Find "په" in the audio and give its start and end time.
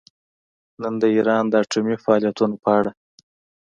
2.63-2.69